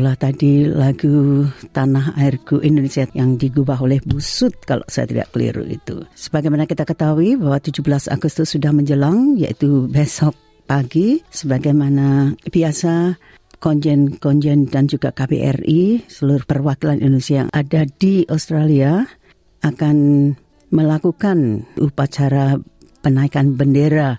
Itulah 0.00 0.16
tadi 0.16 0.64
lagu 0.64 1.44
Tanah 1.76 2.16
Airku 2.16 2.64
Indonesia 2.64 3.04
yang 3.12 3.36
digubah 3.36 3.84
oleh 3.84 4.00
Busut 4.00 4.48
kalau 4.64 4.80
saya 4.88 5.04
tidak 5.04 5.28
keliru 5.28 5.60
itu. 5.68 6.08
Sebagaimana 6.16 6.64
kita 6.64 6.88
ketahui 6.88 7.36
bahwa 7.36 7.60
17 7.60 8.08
Agustus 8.08 8.48
sudah 8.48 8.72
menjelang 8.72 9.36
yaitu 9.36 9.92
besok 9.92 10.32
pagi 10.64 11.20
sebagaimana 11.28 12.32
biasa 12.48 13.20
konjen-konjen 13.60 14.72
dan 14.72 14.88
juga 14.88 15.12
KBRI 15.12 16.08
seluruh 16.08 16.48
perwakilan 16.48 17.04
Indonesia 17.04 17.44
yang 17.44 17.52
ada 17.52 17.84
di 17.84 18.24
Australia 18.32 19.04
akan 19.60 19.96
melakukan 20.72 21.68
upacara 21.76 22.56
penaikan 23.04 23.52
bendera. 23.52 24.16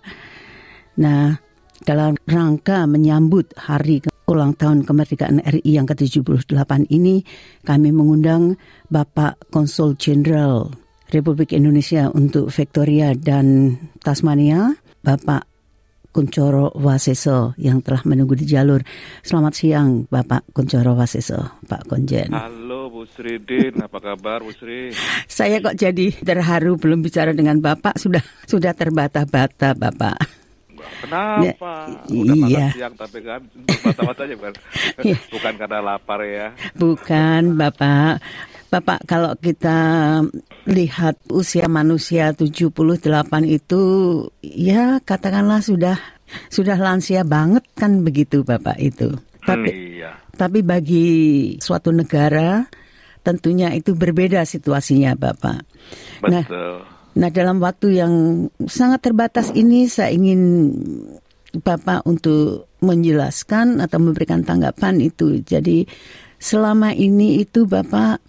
Nah, 1.01 1.41
dalam 1.81 2.13
rangka 2.29 2.85
menyambut 2.85 3.57
hari 3.57 4.10
ulang 4.31 4.55
tahun 4.55 4.87
kemerdekaan 4.87 5.43
RI 5.43 5.75
yang 5.75 5.83
ke-78 5.83 6.71
ini, 6.87 7.27
kami 7.67 7.91
mengundang 7.91 8.55
Bapak 8.87 9.51
Konsul 9.51 9.99
Jenderal 9.99 10.71
Republik 11.11 11.51
Indonesia 11.51 12.07
untuk 12.07 12.47
Victoria 12.47 13.11
dan 13.11 13.75
Tasmania, 13.99 14.79
Bapak 15.03 15.51
Kuncoro 16.11 16.75
Waseso 16.75 17.55
yang 17.55 17.79
telah 17.79 18.03
menunggu 18.03 18.35
di 18.35 18.43
jalur. 18.43 18.83
Selamat 19.23 19.55
siang, 19.55 20.07
Bapak 20.11 20.47
Kuncoro 20.51 20.95
Waseso, 20.95 21.59
Pak 21.67 21.87
Konjen. 21.87 22.31
Halo 22.31 22.91
Bu 22.91 23.07
Sri 23.07 23.39
Din, 23.39 23.79
apa 23.79 23.99
kabar 23.99 24.43
Bu 24.43 24.51
Sri? 24.51 24.91
Saya 25.27 25.63
kok 25.63 25.75
jadi 25.75 26.11
terharu 26.11 26.75
belum 26.75 27.03
bicara 27.03 27.31
dengan 27.31 27.59
Bapak 27.59 27.95
sudah 27.99 28.23
sudah 28.43 28.75
terbata-bata, 28.75 29.71
Bapak. 29.75 30.30
Kenapa? 31.11 31.73
Ya, 32.07 32.21
Udah 32.23 32.35
makan 32.39 32.51
iya. 32.55 32.67
siang 32.71 32.95
tapi 32.95 33.17
kan 33.19 33.41
mata-mata 33.83 34.21
aja 34.23 34.35
bukan? 34.39 34.53
Iya. 35.03 35.17
bukan 35.27 35.53
karena 35.59 35.79
lapar 35.83 36.19
ya. 36.23 36.47
Bukan, 36.73 37.41
Bapak. 37.59 38.23
Bapak, 38.71 39.03
kalau 39.03 39.35
kita 39.35 39.77
lihat 40.63 41.19
usia 41.27 41.67
manusia 41.67 42.31
78 42.31 42.71
itu 43.43 43.81
ya 44.39 45.03
katakanlah 45.03 45.59
sudah 45.59 45.99
sudah 46.47 46.79
lansia 46.79 47.27
banget 47.27 47.67
kan 47.75 47.99
begitu 48.07 48.47
Bapak 48.47 48.79
itu. 48.79 49.11
Tapi 49.43 49.67
Hmm, 49.67 49.89
iya. 49.99 50.11
tapi 50.39 50.63
bagi 50.63 51.07
suatu 51.59 51.91
negara 51.91 52.63
tentunya 53.21 53.75
itu 53.75 53.91
berbeda 53.91 54.47
situasinya 54.47 55.17
Bapak. 55.19 55.59
Nah, 56.31 56.45
Betul. 56.47 56.79
Nah, 56.79 57.00
dalam 57.15 57.59
waktu 57.59 57.99
yang 57.99 58.13
sangat 58.67 59.03
terbatas 59.03 59.51
ini 59.51 59.87
saya 59.91 60.15
ingin 60.15 60.71
Bapak 61.51 62.07
untuk 62.07 62.71
menjelaskan 62.79 63.83
atau 63.83 63.99
memberikan 63.99 64.39
tanggapan 64.47 65.03
itu. 65.03 65.43
Jadi 65.43 65.83
selama 66.39 66.95
ini 66.95 67.43
itu 67.43 67.67
Bapak 67.67 68.23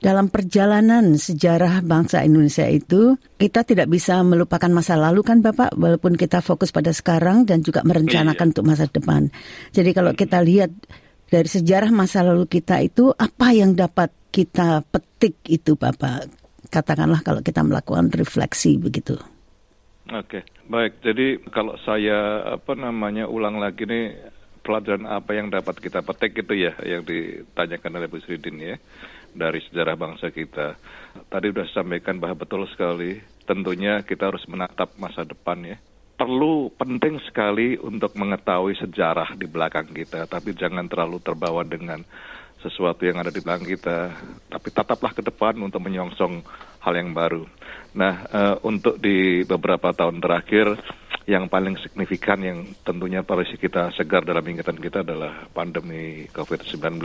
dalam 0.00 0.32
perjalanan 0.32 1.16
sejarah 1.16 1.80
bangsa 1.84 2.24
Indonesia 2.24 2.64
itu 2.68 3.20
kita 3.36 3.64
tidak 3.64 3.88
bisa 3.92 4.20
melupakan 4.24 4.68
masa 4.72 4.96
lalu 4.96 5.20
kan 5.24 5.44
Bapak 5.44 5.76
walaupun 5.76 6.16
kita 6.16 6.40
fokus 6.40 6.72
pada 6.72 6.92
sekarang 6.92 7.44
dan 7.44 7.60
juga 7.60 7.84
merencanakan 7.84 8.52
untuk 8.56 8.64
masa 8.64 8.88
depan. 8.88 9.28
Jadi 9.72 9.92
kalau 9.92 10.16
kita 10.16 10.40
lihat 10.40 10.72
dari 11.28 11.48
sejarah 11.48 11.92
masa 11.92 12.24
lalu 12.24 12.48
kita 12.48 12.80
itu 12.80 13.12
apa 13.12 13.52
yang 13.52 13.76
dapat 13.76 14.08
kita 14.32 14.84
petik 14.88 15.36
itu 15.48 15.76
Bapak 15.76 16.43
katakanlah 16.74 17.22
kalau 17.22 17.38
kita 17.38 17.62
melakukan 17.62 18.10
refleksi 18.10 18.74
begitu. 18.74 19.14
Oke, 20.10 20.42
baik. 20.66 21.00
Jadi 21.00 21.38
kalau 21.54 21.78
saya 21.86 22.42
apa 22.58 22.74
namanya 22.74 23.30
ulang 23.30 23.62
lagi 23.62 23.86
nih 23.86 24.12
pelajaran 24.60 25.06
apa 25.06 25.30
yang 25.36 25.48
dapat 25.48 25.80
kita 25.80 26.04
petik 26.04 26.44
itu 26.44 26.68
ya 26.68 26.72
yang 26.82 27.06
ditanyakan 27.06 28.00
oleh 28.00 28.08
Bu 28.10 28.18
Sridin 28.20 28.58
ya 28.58 28.76
dari 29.32 29.64
sejarah 29.70 29.96
bangsa 29.96 30.28
kita. 30.28 30.76
Tadi 31.32 31.46
sudah 31.52 31.68
sampaikan 31.72 32.20
bahwa 32.20 32.42
betul 32.44 32.68
sekali 32.68 33.20
tentunya 33.48 34.04
kita 34.04 34.28
harus 34.28 34.44
menatap 34.44 34.92
masa 34.96 35.24
depan 35.24 35.60
ya. 35.64 35.76
Perlu 36.14 36.70
penting 36.78 37.18
sekali 37.26 37.74
untuk 37.80 38.14
mengetahui 38.14 38.78
sejarah 38.78 39.34
di 39.34 39.50
belakang 39.50 39.90
kita, 39.90 40.30
tapi 40.30 40.54
jangan 40.54 40.86
terlalu 40.86 41.18
terbawa 41.18 41.66
dengan 41.66 42.06
sesuatu 42.64 43.04
yang 43.04 43.20
ada 43.20 43.28
di 43.28 43.44
belakang 43.44 43.68
kita, 43.68 44.16
tapi 44.48 44.68
tataplah 44.72 45.12
ke 45.12 45.20
depan 45.20 45.60
untuk 45.60 45.84
menyongsong 45.84 46.40
hal 46.80 46.94
yang 46.96 47.12
baru. 47.12 47.44
Nah, 47.92 48.14
eh, 48.24 48.56
untuk 48.64 48.96
di 48.96 49.44
beberapa 49.44 49.92
tahun 49.92 50.24
terakhir, 50.24 50.80
yang 51.24 51.48
paling 51.48 51.80
signifikan 51.80 52.40
yang 52.44 52.58
tentunya 52.84 53.24
polisi 53.24 53.56
kita 53.56 53.92
segar 53.96 54.28
dalam 54.28 54.44
ingatan 54.44 54.76
kita 54.76 55.00
adalah 55.00 55.48
pandemi 55.52 56.28
COVID-19. 56.28 57.00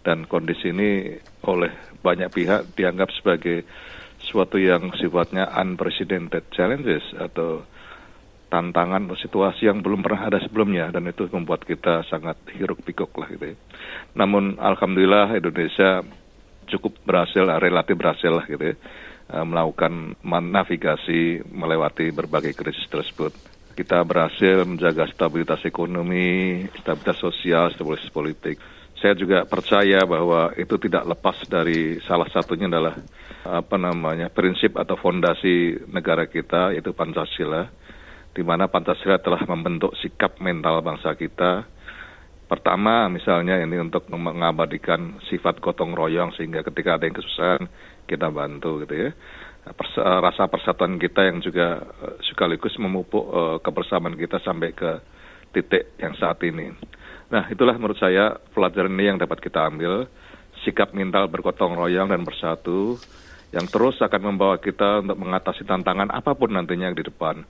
Dan 0.00 0.24
kondisi 0.30 0.70
ini 0.70 1.12
oleh 1.44 1.72
banyak 2.00 2.30
pihak 2.32 2.60
dianggap 2.78 3.10
sebagai 3.12 3.66
suatu 4.22 4.56
yang 4.56 4.94
sifatnya 4.96 5.50
unprecedented 5.58 6.48
challenges 6.54 7.02
atau 7.18 7.66
tantangan 8.50 9.06
atau 9.06 9.16
situasi 9.16 9.70
yang 9.70 9.80
belum 9.80 10.02
pernah 10.02 10.26
ada 10.26 10.42
sebelumnya 10.42 10.90
dan 10.90 11.06
itu 11.06 11.30
membuat 11.30 11.62
kita 11.62 12.02
sangat 12.10 12.36
hiruk 12.50 12.82
pikuk 12.82 13.14
lah 13.14 13.30
gitu 13.30 13.54
ya. 13.54 13.56
Namun 14.18 14.58
alhamdulillah 14.58 15.38
Indonesia 15.38 16.02
cukup 16.66 16.98
berhasil, 17.06 17.46
relatif 17.46 17.94
berhasil 17.94 18.30
lah 18.34 18.44
gitu 18.50 18.74
ya, 18.74 18.76
eh, 19.30 19.44
melakukan 19.46 20.18
navigasi 20.26 21.46
melewati 21.46 22.10
berbagai 22.10 22.52
krisis 22.58 22.90
tersebut. 22.90 23.30
Kita 23.78 24.02
berhasil 24.02 24.66
menjaga 24.66 25.06
stabilitas 25.08 25.62
ekonomi, 25.62 26.66
stabilitas 26.82 27.22
sosial, 27.22 27.70
stabilitas 27.70 28.10
politik. 28.10 28.58
Saya 29.00 29.16
juga 29.16 29.48
percaya 29.48 30.04
bahwa 30.04 30.52
itu 30.60 30.76
tidak 30.76 31.08
lepas 31.08 31.48
dari 31.48 31.96
salah 32.04 32.28
satunya 32.28 32.68
adalah 32.68 33.00
apa 33.40 33.80
namanya 33.80 34.28
prinsip 34.28 34.76
atau 34.76 35.00
fondasi 35.00 35.88
negara 35.88 36.28
kita 36.28 36.76
yaitu 36.76 36.92
Pancasila 36.92 37.72
di 38.30 38.42
mana 38.46 38.70
Pancasila 38.70 39.18
telah 39.18 39.42
membentuk 39.46 39.94
sikap 39.98 40.38
mental 40.38 40.78
bangsa 40.86 41.14
kita. 41.18 41.66
Pertama, 42.46 43.06
misalnya 43.06 43.62
ini 43.62 43.78
untuk 43.78 44.10
mengabadikan 44.10 45.22
sifat 45.30 45.62
gotong 45.62 45.94
royong 45.94 46.34
sehingga 46.34 46.66
ketika 46.66 46.98
ada 46.98 47.06
yang 47.06 47.14
kesusahan 47.14 47.62
kita 48.10 48.26
bantu 48.30 48.82
gitu 48.82 48.94
ya. 49.06 49.10
Pers- 49.70 50.02
eh, 50.02 50.20
rasa 50.24 50.50
persatuan 50.50 50.98
kita 50.98 51.30
yang 51.30 51.38
juga 51.38 51.78
eh, 51.78 52.16
sekaligus 52.26 52.74
memupuk 52.82 53.22
eh, 53.30 53.56
kebersamaan 53.62 54.18
kita 54.18 54.42
sampai 54.42 54.74
ke 54.74 54.90
titik 55.54 55.94
yang 56.02 56.14
saat 56.18 56.42
ini. 56.42 56.74
Nah, 57.30 57.46
itulah 57.46 57.78
menurut 57.78 57.98
saya 57.98 58.34
pelajaran 58.50 58.90
ini 58.98 59.14
yang 59.14 59.18
dapat 59.18 59.38
kita 59.38 59.70
ambil. 59.70 60.10
Sikap 60.66 60.90
mental 60.90 61.30
bergotong 61.30 61.78
royong 61.78 62.10
dan 62.10 62.26
bersatu 62.26 62.98
yang 63.54 63.70
terus 63.70 63.98
akan 64.02 64.34
membawa 64.34 64.58
kita 64.58 65.02
untuk 65.06 65.18
mengatasi 65.18 65.62
tantangan 65.66 66.10
apa 66.10 66.34
pun 66.34 66.54
nantinya 66.54 66.90
di 66.94 67.02
depan 67.02 67.42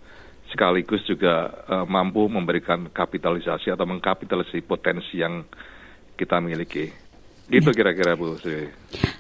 sekaligus 0.51 1.07
juga 1.07 1.49
uh, 1.71 1.87
mampu 1.87 2.27
memberikan 2.27 2.91
kapitalisasi 2.91 3.71
atau 3.71 3.87
mengkapitalisasi 3.87 4.67
potensi 4.67 5.23
yang 5.23 5.47
kita 6.19 6.43
miliki. 6.43 6.91
Itu 7.51 7.75
kira-kira 7.75 8.15
Bu 8.15 8.39
Sri. 8.39 8.71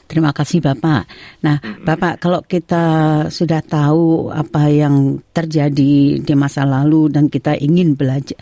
Terima 0.06 0.30
kasih 0.30 0.62
Bapak. 0.62 1.02
Nah, 1.42 1.58
Bapak 1.82 2.22
kalau 2.22 2.42
kita 2.46 3.26
sudah 3.26 3.58
tahu 3.58 4.30
apa 4.30 4.70
yang 4.70 5.18
terjadi 5.34 6.22
di 6.22 6.34
masa 6.38 6.62
lalu 6.62 7.10
dan 7.10 7.26
kita 7.26 7.58
ingin 7.58 7.98
belajar 7.98 8.38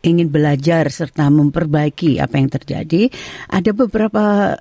ingin 0.00 0.30
belajar 0.30 0.88
serta 0.88 1.28
memperbaiki 1.28 2.22
apa 2.22 2.34
yang 2.40 2.48
terjadi, 2.48 3.02
ada 3.50 3.70
beberapa 3.74 4.56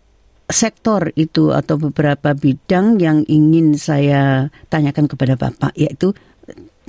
sektor 0.51 1.15
itu 1.15 1.56
atau 1.56 1.80
beberapa 1.80 2.36
bidang 2.36 3.00
yang 3.00 3.24
ingin 3.31 3.80
saya 3.80 4.51
tanyakan 4.68 5.07
kepada 5.07 5.39
Bapak 5.39 5.71
yaitu 5.80 6.12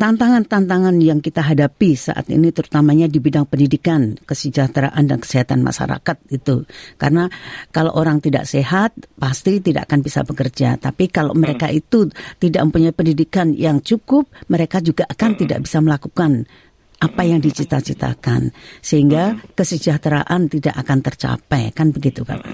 tantangan-tantangan 0.02 0.98
yang 0.98 1.22
kita 1.22 1.46
hadapi 1.46 1.94
saat 1.94 2.26
ini 2.26 2.50
terutamanya 2.50 3.06
di 3.06 3.22
bidang 3.22 3.46
pendidikan, 3.46 4.18
kesejahteraan 4.26 5.06
dan 5.06 5.22
kesehatan 5.22 5.62
masyarakat 5.62 6.18
itu. 6.34 6.66
Karena 6.98 7.30
kalau 7.70 7.94
orang 7.94 8.18
tidak 8.18 8.50
sehat 8.50 8.98
pasti 9.14 9.62
tidak 9.62 9.86
akan 9.86 10.02
bisa 10.02 10.26
bekerja, 10.26 10.74
tapi 10.82 11.06
kalau 11.06 11.38
mereka 11.38 11.70
itu 11.70 12.10
tidak 12.42 12.66
mempunyai 12.66 12.90
pendidikan 12.90 13.54
yang 13.54 13.78
cukup, 13.78 14.26
mereka 14.50 14.82
juga 14.82 15.06
akan 15.06 15.38
tidak 15.38 15.62
bisa 15.62 15.78
melakukan 15.78 16.50
apa 16.98 17.22
yang 17.22 17.38
dicita-citakan. 17.38 18.50
Sehingga 18.82 19.38
kesejahteraan 19.54 20.50
tidak 20.50 20.82
akan 20.82 20.98
tercapai. 20.98 21.70
Kan 21.70 21.94
begitu 21.94 22.26
Bapak. 22.26 22.50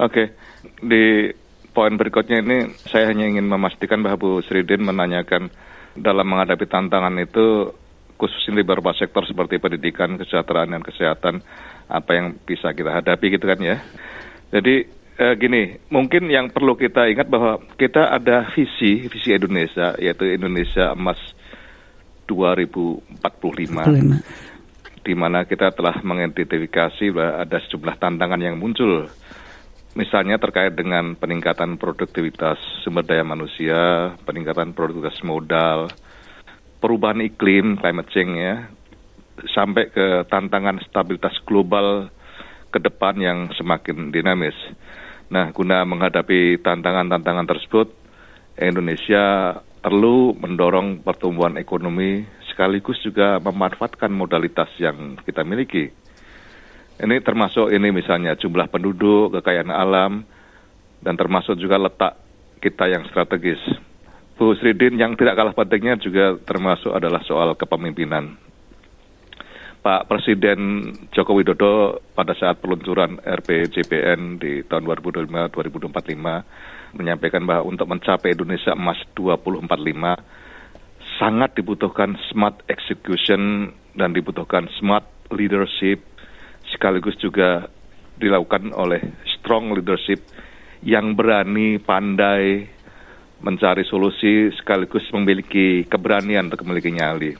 Oke, 0.00 0.32
di 0.80 1.28
poin 1.76 2.00
berikutnya 2.00 2.40
ini 2.40 2.72
saya 2.88 3.12
hanya 3.12 3.28
ingin 3.28 3.44
memastikan 3.44 4.00
bahwa 4.00 4.16
Bu 4.16 4.40
Sridin 4.40 4.88
menanyakan 4.88 5.52
dalam 5.98 6.28
menghadapi 6.28 6.66
tantangan 6.68 7.16
itu 7.20 7.72
khususnya 8.16 8.60
di 8.60 8.64
beberapa 8.64 8.96
sektor 8.96 9.28
seperti 9.28 9.60
pendidikan, 9.60 10.16
kesejahteraan 10.16 10.72
dan 10.72 10.82
kesehatan 10.82 11.44
apa 11.86 12.10
yang 12.16 12.34
bisa 12.42 12.72
kita 12.72 12.90
hadapi 12.90 13.36
gitu 13.36 13.44
kan 13.44 13.60
ya. 13.60 13.76
Jadi 14.50 14.88
eh, 15.20 15.34
gini, 15.36 15.76
mungkin 15.92 16.32
yang 16.32 16.48
perlu 16.48 16.76
kita 16.76 17.12
ingat 17.12 17.28
bahwa 17.28 17.60
kita 17.76 18.08
ada 18.08 18.48
visi 18.56 19.04
visi 19.06 19.36
Indonesia 19.36 19.92
yaitu 20.00 20.24
Indonesia 20.32 20.96
Emas 20.96 21.20
2045 22.26 25.06
di 25.06 25.14
mana 25.14 25.46
kita 25.46 25.70
telah 25.70 26.02
mengidentifikasi 26.02 27.14
bahwa 27.14 27.46
ada 27.46 27.62
sejumlah 27.62 27.94
tantangan 28.02 28.42
yang 28.42 28.58
muncul 28.58 29.06
misalnya 29.96 30.36
terkait 30.36 30.76
dengan 30.76 31.16
peningkatan 31.16 31.80
produktivitas 31.80 32.60
sumber 32.84 33.02
daya 33.02 33.24
manusia, 33.24 34.12
peningkatan 34.28 34.76
produktivitas 34.76 35.24
modal, 35.24 35.88
perubahan 36.78 37.24
iklim, 37.24 37.80
climate 37.80 38.12
change 38.12 38.36
ya, 38.36 38.68
sampai 39.56 39.88
ke 39.88 40.28
tantangan 40.28 40.84
stabilitas 40.84 41.40
global 41.48 42.12
ke 42.68 42.78
depan 42.78 43.16
yang 43.16 43.38
semakin 43.56 44.12
dinamis. 44.12 44.54
Nah, 45.32 45.50
guna 45.50 45.82
menghadapi 45.88 46.60
tantangan-tantangan 46.60 47.48
tersebut, 47.48 47.88
Indonesia 48.60 49.56
perlu 49.80 50.36
mendorong 50.36 51.00
pertumbuhan 51.00 51.56
ekonomi 51.56 52.22
sekaligus 52.52 53.00
juga 53.00 53.40
memanfaatkan 53.40 54.12
modalitas 54.12 54.68
yang 54.76 55.16
kita 55.24 55.40
miliki. 55.42 56.05
Ini 56.96 57.20
termasuk 57.20 57.68
ini 57.76 57.92
misalnya 57.92 58.40
jumlah 58.40 58.72
penduduk, 58.72 59.36
kekayaan 59.36 59.68
alam, 59.68 60.24
dan 61.04 61.14
termasuk 61.14 61.60
juga 61.60 61.76
letak 61.76 62.16
kita 62.64 62.88
yang 62.88 63.04
strategis. 63.12 63.60
Bu 64.36 64.56
Sridin 64.56 64.96
yang 64.96 65.16
tidak 65.16 65.36
kalah 65.36 65.54
pentingnya 65.56 65.96
juga 66.00 66.36
termasuk 66.40 66.92
adalah 66.92 67.20
soal 67.24 67.56
kepemimpinan. 67.56 68.36
Pak 69.86 70.10
Presiden 70.10 70.90
Joko 71.14 71.38
Widodo 71.38 72.02
pada 72.16 72.34
saat 72.34 72.58
peluncuran 72.58 73.22
RPJPN 73.22 74.40
di 74.40 74.66
tahun 74.66 74.82
2025-2045 74.82 76.98
menyampaikan 76.98 77.46
bahwa 77.46 77.70
untuk 77.70 77.86
mencapai 77.86 78.34
Indonesia 78.34 78.74
Emas 78.74 78.98
2045 79.14 79.62
sangat 81.22 81.54
dibutuhkan 81.54 82.18
smart 82.32 82.66
execution 82.66 83.70
dan 83.94 84.10
dibutuhkan 84.10 84.66
smart 84.74 85.06
leadership 85.30 86.02
sekaligus 86.72 87.18
juga 87.20 87.68
dilakukan 88.16 88.72
oleh 88.72 89.00
strong 89.36 89.76
leadership 89.76 90.24
yang 90.82 91.16
berani, 91.16 91.76
pandai 91.80 92.66
mencari 93.40 93.84
solusi 93.84 94.48
sekaligus 94.56 95.04
memiliki 95.12 95.84
keberanian 95.84 96.48
untuk 96.48 96.64
memiliki 96.64 96.88
nyali. 96.94 97.36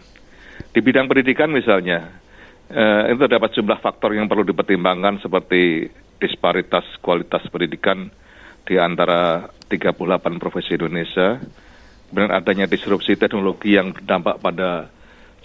Di 0.73 0.81
bidang 0.84 1.08
pendidikan 1.08 1.49
misalnya, 1.49 2.20
eh, 2.69 3.02
itu 3.12 3.17
terdapat 3.25 3.50
jumlah 3.56 3.81
faktor 3.81 4.12
yang 4.12 4.28
perlu 4.28 4.44
dipertimbangkan 4.44 5.25
seperti 5.25 5.88
disparitas 6.20 6.84
kualitas 7.00 7.44
pendidikan 7.49 8.08
di 8.67 8.76
antara 8.76 9.46
38 9.69 10.37
profesi 10.43 10.75
Indonesia, 10.76 11.38
kemudian 12.08 12.32
adanya 12.34 12.67
disrupsi 12.67 13.14
teknologi 13.14 13.78
yang 13.78 13.94
berdampak 13.94 14.43
pada 14.43 14.90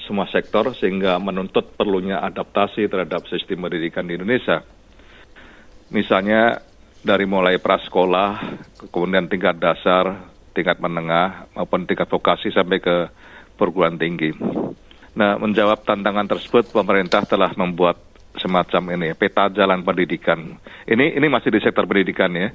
semua 0.06 0.27
sektor 0.30 0.74
sehingga 0.77 1.18
menuntut 1.21 1.77
perlunya 1.77 2.21
adaptasi 2.21 2.89
terhadap 2.89 3.25
sistem 3.30 3.68
pendidikan 3.68 4.06
di 4.06 4.18
Indonesia. 4.18 4.65
Misalnya 5.92 6.62
dari 7.01 7.25
mulai 7.25 7.57
prasekolah, 7.57 8.30
kemudian 8.94 9.27
tingkat 9.27 9.57
dasar, 9.57 10.30
tingkat 10.53 10.77
menengah, 10.77 11.50
maupun 11.57 11.89
tingkat 11.89 12.07
vokasi 12.07 12.53
sampai 12.53 12.77
ke 12.80 13.09
perguruan 13.57 13.98
tinggi. 13.98 14.31
Nah, 15.12 15.36
menjawab 15.36 15.83
tantangan 15.83 16.30
tersebut, 16.30 16.71
pemerintah 16.71 17.27
telah 17.27 17.51
membuat 17.59 18.00
semacam 18.39 18.95
ini 18.95 19.12
peta 19.12 19.51
jalan 19.51 19.83
pendidikan. 19.83 20.56
Ini 20.88 21.19
ini 21.19 21.27
masih 21.27 21.51
di 21.51 21.59
sektor 21.59 21.83
pendidikan 21.83 22.31
ya. 22.31 22.47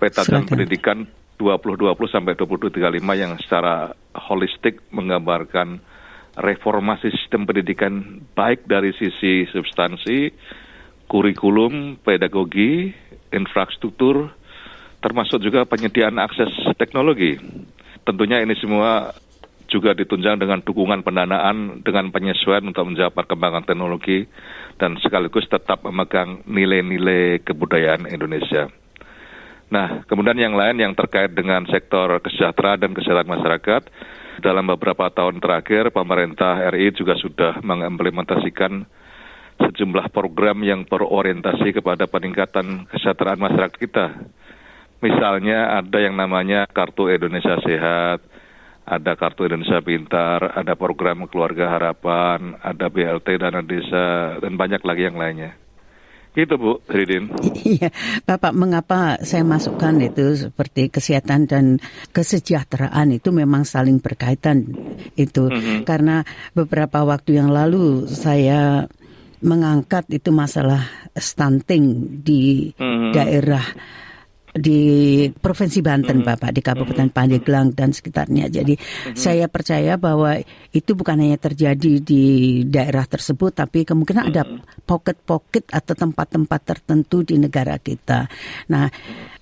Peta 0.00 0.24
jalan 0.24 0.48
pendidikan 0.48 1.04
2020 1.36 1.92
sampai 2.08 2.32
2035 2.36 2.80
yang 3.16 3.36
secara 3.36 3.92
holistik 4.16 4.80
menggambarkan 4.88 5.80
reformasi 6.38 7.10
sistem 7.10 7.48
pendidikan 7.48 8.22
baik 8.34 8.66
dari 8.70 8.94
sisi 8.94 9.48
substansi, 9.50 10.30
kurikulum, 11.10 11.98
pedagogi, 12.02 12.94
infrastruktur, 13.34 14.30
termasuk 15.02 15.42
juga 15.42 15.66
penyediaan 15.66 16.20
akses 16.22 16.50
teknologi. 16.78 17.38
Tentunya 18.06 18.42
ini 18.42 18.54
semua 18.58 19.14
juga 19.70 19.94
ditunjang 19.94 20.42
dengan 20.42 20.58
dukungan 20.66 21.06
pendanaan 21.06 21.80
dengan 21.86 22.10
penyesuaian 22.10 22.66
untuk 22.66 22.90
menjawab 22.90 23.14
perkembangan 23.14 23.62
teknologi 23.62 24.26
dan 24.76 24.98
sekaligus 24.98 25.46
tetap 25.46 25.86
memegang 25.86 26.42
nilai-nilai 26.44 27.38
kebudayaan 27.46 28.10
Indonesia. 28.10 28.66
Nah, 29.70 30.02
kemudian 30.10 30.34
yang 30.34 30.58
lain 30.58 30.82
yang 30.82 30.98
terkait 30.98 31.30
dengan 31.30 31.62
sektor 31.70 32.18
kesejahteraan 32.18 32.82
dan 32.82 32.90
kesehatan 32.90 33.30
masyarakat, 33.30 33.82
dalam 34.40 34.66
beberapa 34.66 35.12
tahun 35.12 35.38
terakhir 35.38 35.92
pemerintah 35.92 36.58
RI 36.72 36.96
juga 36.96 37.14
sudah 37.20 37.60
mengimplementasikan 37.60 38.88
sejumlah 39.60 40.08
program 40.10 40.64
yang 40.64 40.88
berorientasi 40.88 41.76
kepada 41.76 42.08
peningkatan 42.08 42.88
kesejahteraan 42.88 43.38
masyarakat 43.38 43.76
kita. 43.76 44.06
Misalnya 45.04 45.80
ada 45.80 45.98
yang 46.00 46.16
namanya 46.16 46.64
Kartu 46.68 47.12
Indonesia 47.12 47.60
Sehat, 47.60 48.24
ada 48.84 49.12
Kartu 49.16 49.48
Indonesia 49.48 49.80
Pintar, 49.80 50.56
ada 50.56 50.72
program 50.76 51.28
Keluarga 51.28 51.76
Harapan, 51.76 52.56
ada 52.60 52.88
BLT 52.88 53.36
Dana 53.40 53.60
Desa, 53.64 54.40
dan 54.40 54.56
banyak 54.56 54.82
lagi 54.84 55.02
yang 55.08 55.16
lainnya. 55.16 55.56
Gitu 56.30 56.54
Bu, 56.54 56.78
Ridin. 56.86 57.26
Iya, 57.70 57.90
Bapak, 58.22 58.54
mengapa 58.54 59.18
saya 59.26 59.42
masukkan 59.42 59.94
itu 59.98 60.46
seperti 60.48 60.86
kesehatan 60.86 61.50
dan 61.50 61.64
kesejahteraan 62.14 63.10
itu 63.10 63.34
memang 63.34 63.66
saling 63.66 63.98
berkaitan 63.98 64.70
itu 65.18 65.50
Mhm. 65.50 65.82
karena 65.86 66.22
beberapa 66.54 67.02
waktu 67.02 67.42
yang 67.42 67.50
lalu 67.50 68.06
saya 68.06 68.86
mengangkat 69.40 70.06
itu 70.12 70.30
masalah 70.30 70.84
stunting 71.16 72.20
di 72.22 72.70
Mhm. 72.78 73.10
daerah 73.10 73.64
di 74.50 75.30
Provinsi 75.30 75.78
Banten 75.78 76.26
Bapak 76.26 76.50
di 76.50 76.58
Kabupaten 76.58 77.06
Pandeglang 77.14 77.70
dan 77.70 77.94
sekitarnya. 77.94 78.50
Jadi 78.50 78.74
saya 79.14 79.46
percaya 79.46 79.94
bahwa 79.94 80.34
itu 80.74 80.98
bukan 80.98 81.22
hanya 81.22 81.38
terjadi 81.38 82.02
di 82.02 82.24
daerah 82.66 83.06
tersebut 83.06 83.54
tapi 83.54 83.86
kemungkinan 83.86 84.34
ada 84.34 84.42
pocket-pocket 84.90 85.70
atau 85.70 85.94
tempat-tempat 85.94 86.60
tertentu 86.66 87.22
di 87.22 87.38
negara 87.38 87.78
kita. 87.78 88.26
Nah, 88.74 88.90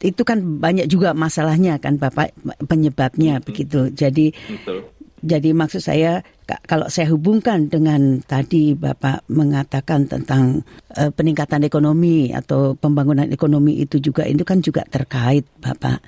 itu 0.04 0.20
kan 0.20 0.60
banyak 0.60 0.84
juga 0.92 1.16
masalahnya 1.16 1.80
kan 1.80 1.96
Bapak 1.96 2.36
penyebabnya 2.68 3.40
begitu. 3.40 3.88
Jadi 3.88 4.36
Betul. 4.36 4.84
jadi 5.24 5.56
maksud 5.56 5.80
saya 5.80 6.20
Kalau 6.64 6.88
saya 6.88 7.12
hubungkan 7.12 7.68
dengan 7.68 8.24
tadi 8.24 8.72
Bapak 8.72 9.28
mengatakan 9.28 10.08
tentang 10.08 10.64
eh, 10.96 11.12
peningkatan 11.12 11.60
ekonomi 11.62 12.32
atau 12.32 12.72
pembangunan 12.72 13.28
ekonomi 13.28 13.76
itu 13.76 14.00
juga 14.00 14.24
itu 14.24 14.40
kan 14.42 14.64
juga 14.64 14.80
terkait 14.88 15.44
Bapak. 15.60 16.00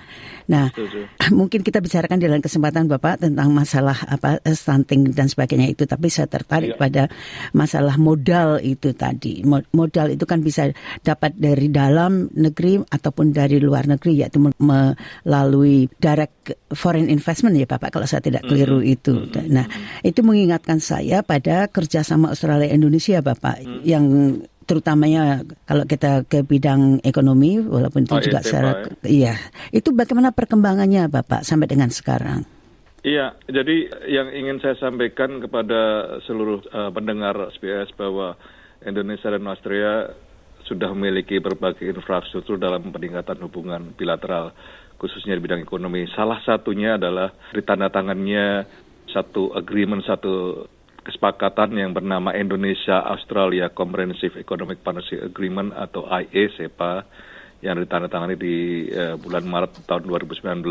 Nah, 0.49 0.73
Setuju. 0.73 1.04
mungkin 1.38 1.61
kita 1.61 1.85
bicarakan 1.85 2.16
di 2.16 2.25
dalam 2.25 2.40
kesempatan 2.40 2.88
Bapak 2.88 3.20
tentang 3.20 3.52
masalah 3.52 4.00
apa 4.09 4.40
eh, 4.40 4.56
stunting 4.56 5.12
dan 5.12 5.28
sebagainya 5.28 5.68
itu 5.68 5.85
tapi 5.85 6.09
saya 6.09 6.25
tertarik 6.25 6.70
Iya. 6.70 6.78
pada 6.78 7.02
masalah 7.50 7.99
modal 7.99 8.62
itu 8.62 8.94
tadi. 8.94 9.42
Mo- 9.42 9.64
Modal 9.75 10.14
itu 10.14 10.23
kan 10.25 10.40
bisa 10.40 10.70
dapat 11.00 11.35
dari 11.35 11.66
dalam 11.68 12.30
negeri 12.30 12.78
ataupun 12.78 13.32
dari 13.32 13.59
luar 13.59 13.88
negeri 13.88 14.23
yaitu 14.23 14.38
me- 14.38 14.54
melalui 14.61 15.88
direct 15.99 16.54
foreign 16.70 17.11
investment 17.11 17.56
ya 17.56 17.66
Bapak 17.66 17.90
kalau 17.90 18.06
saya 18.06 18.23
tidak 18.23 18.47
keliru 18.47 18.78
itu. 18.80 19.26
Nah, 19.50 19.66
itu 20.00 20.20
mengingatkan 20.31 20.79
saya 20.79 21.27
pada 21.27 21.67
kerjasama 21.67 22.31
Australia 22.31 22.71
Indonesia 22.71 23.19
Bapak 23.19 23.61
yang 23.83 24.39
terutamanya 24.71 25.43
kalau 25.67 25.83
kita 25.83 26.23
ke 26.31 26.47
bidang 26.47 27.03
ekonomi 27.03 27.59
walaupun 27.59 28.07
itu 28.07 28.15
Oh, 28.15 28.23
juga 28.23 28.39
ISEPA, 28.39 28.47
secara 28.47 28.71
iya. 29.03 29.35
Itu 29.75 29.91
bagaimana 29.91 30.31
perkembangannya 30.31 31.11
Bapak 31.11 31.43
sampai 31.43 31.67
dengan 31.67 31.91
sekarang? 31.91 32.47
Iya, 33.03 33.35
jadi 33.49 33.91
yang 34.07 34.31
ingin 34.31 34.63
saya 34.63 34.79
sampaikan 34.79 35.43
kepada 35.43 36.07
seluruh 36.29 36.63
eh, 36.63 36.91
pendengar 36.95 37.51
SBS 37.57 37.91
bahwa 37.99 38.39
Indonesia 38.87 39.33
dan 39.33 39.43
Austria 39.49 40.13
sudah 40.71 40.95
memiliki 40.95 41.43
berbagai 41.43 41.91
infrastruktur 41.91 42.55
dalam 42.61 42.95
peningkatan 42.95 43.43
hubungan 43.43 43.91
bilateral, 43.99 44.55
khususnya 45.03 45.35
di 45.35 45.43
bidang 45.43 45.67
ekonomi. 45.67 46.07
Salah 46.15 46.39
satunya 46.47 46.95
adalah 46.95 47.35
ditandatangannya 47.57 48.69
satu 49.11 49.55
agreement, 49.55 50.02
satu 50.07 50.67
kesepakatan 51.05 51.75
yang 51.75 51.90
bernama 51.97 52.37
Indonesia 52.37 53.00
Australia 53.02 53.73
Comprehensive 53.73 54.37
Economic 54.37 54.85
Partnership 54.85 55.25
Agreement 55.25 55.73
atau 55.73 56.05
IESEPA 56.07 57.05
yang 57.61 57.76
ditandatangani 57.81 58.37
di 58.37 58.88
eh, 58.88 59.17
bulan 59.21 59.45
Maret 59.45 59.85
tahun 59.85 60.09
2019 60.09 60.64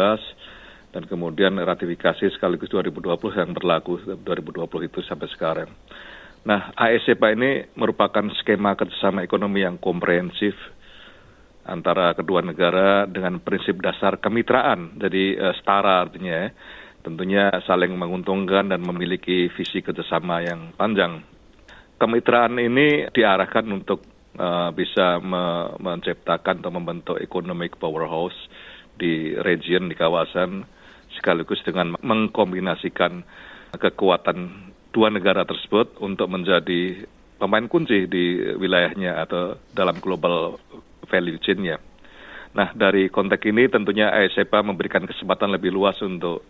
dan 0.90 1.04
kemudian 1.06 1.54
ratifikasi 1.62 2.34
sekaligus 2.34 2.70
2020 2.74 3.14
yang 3.38 3.54
berlaku 3.54 4.02
2020 4.02 4.90
itu 4.90 5.00
sampai 5.06 5.30
sekarang. 5.30 5.70
Nah, 6.50 6.74
AESEPA 6.74 7.36
ini 7.36 7.68
merupakan 7.78 8.26
skema 8.42 8.74
kerjasama 8.74 9.22
ekonomi 9.22 9.62
yang 9.62 9.78
komprehensif 9.78 10.56
antara 11.68 12.18
kedua 12.18 12.42
negara 12.42 13.06
dengan 13.06 13.38
prinsip 13.38 13.78
dasar 13.84 14.18
kemitraan, 14.18 14.98
jadi 14.98 15.24
eh, 15.38 15.54
setara 15.62 16.08
artinya 16.08 16.34
ya. 16.34 16.48
Tentunya 17.02 17.50
saling 17.64 17.96
menguntungkan 17.96 18.70
dan 18.72 18.82
memiliki 18.84 19.48
visi 19.54 19.80
kerjasama 19.80 20.44
yang 20.44 20.76
panjang. 20.76 21.24
Kemitraan 22.00 22.56
ini 22.60 23.12
diarahkan 23.12 23.66
untuk 23.72 24.04
eh, 24.36 24.70
bisa 24.76 25.20
me- 25.20 25.76
menciptakan 25.80 26.64
atau 26.64 26.72
membentuk 26.72 27.18
economic 27.20 27.76
powerhouse 27.76 28.38
di 29.00 29.36
region, 29.40 29.88
di 29.88 29.96
kawasan, 29.96 30.68
sekaligus 31.16 31.64
dengan 31.64 31.96
mengkombinasikan 32.04 33.24
kekuatan 33.76 34.70
dua 34.90 35.14
negara 35.14 35.46
tersebut 35.46 36.02
untuk 36.02 36.28
menjadi 36.28 37.06
pemain 37.40 37.66
kunci 37.70 38.10
di 38.10 38.42
wilayahnya 38.58 39.24
atau 39.24 39.56
dalam 39.72 39.98
global 40.02 40.60
value 41.08 41.40
chain-nya. 41.40 41.80
Nah, 42.50 42.74
dari 42.74 43.08
konteks 43.14 43.46
ini 43.46 43.70
tentunya 43.70 44.10
ASEPA 44.10 44.66
memberikan 44.66 45.06
kesempatan 45.06 45.54
lebih 45.54 45.70
luas 45.70 45.96
untuk 46.02 46.44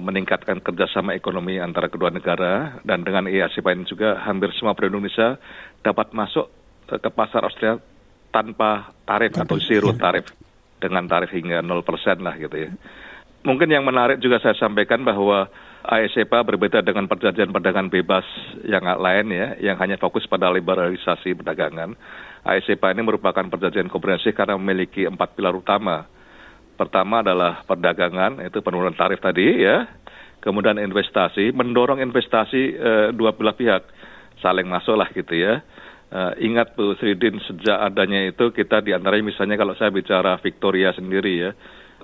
meningkatkan 0.00 0.64
kerjasama 0.64 1.12
ekonomi 1.12 1.60
antara 1.60 1.92
kedua 1.92 2.08
negara 2.08 2.80
dan 2.86 3.04
dengan 3.04 3.28
ASEPA 3.28 3.76
ini 3.76 3.84
juga 3.84 4.20
hampir 4.24 4.48
semua 4.56 4.72
produk 4.72 4.96
Indonesia 4.96 5.36
dapat 5.84 6.14
masuk 6.16 6.48
eh, 6.88 7.00
ke 7.00 7.10
pasar 7.12 7.44
Australia 7.44 7.82
tanpa 8.32 8.96
tarif 9.04 9.36
atau 9.36 9.60
zero 9.60 9.92
tarif 9.92 10.32
dengan 10.80 11.04
tarif 11.04 11.30
hingga 11.30 11.60
0% 11.60 12.24
lah 12.24 12.34
gitu 12.40 12.56
ya. 12.56 12.70
Mungkin 13.42 13.68
yang 13.68 13.82
menarik 13.82 14.22
juga 14.22 14.38
saya 14.38 14.54
sampaikan 14.54 15.02
bahwa 15.02 15.50
ASEPA 15.82 16.46
berbeda 16.46 16.78
dengan 16.78 17.10
perjanjian 17.10 17.50
perdagangan 17.50 17.90
bebas 17.90 18.22
yang 18.62 18.86
lain 18.86 19.26
ya, 19.34 19.58
yang 19.58 19.76
hanya 19.82 19.98
fokus 19.98 20.22
pada 20.30 20.46
liberalisasi 20.46 21.34
perdagangan. 21.34 21.98
ASEPA 22.46 22.94
ini 22.94 23.02
merupakan 23.02 23.42
perjanjian 23.42 23.90
komprehensif 23.90 24.30
karena 24.34 24.54
memiliki 24.54 25.06
empat 25.10 25.34
pilar 25.34 25.58
utama. 25.58 26.06
Pertama 26.82 27.22
adalah 27.22 27.62
perdagangan, 27.62 28.42
itu 28.42 28.58
penurunan 28.58 28.90
tarif 28.98 29.22
tadi 29.22 29.62
ya. 29.62 29.86
Kemudian 30.42 30.82
investasi, 30.82 31.54
mendorong 31.54 32.02
investasi 32.02 32.62
eh, 32.74 33.08
dua 33.14 33.38
belah 33.38 33.54
pihak 33.54 33.86
saling 34.42 34.66
masuk 34.66 34.98
lah 34.98 35.06
gitu 35.14 35.30
ya. 35.30 35.62
Eh, 36.10 36.32
ingat 36.42 36.74
Bu 36.74 36.98
Sridin 36.98 37.38
sejak 37.46 37.78
adanya 37.86 38.26
itu 38.26 38.50
kita 38.50 38.82
di 38.82 38.90
antaranya 38.90 39.30
misalnya 39.30 39.54
kalau 39.54 39.78
saya 39.78 39.94
bicara 39.94 40.34
Victoria 40.42 40.90
sendiri 40.90 41.46
ya, 41.46 41.50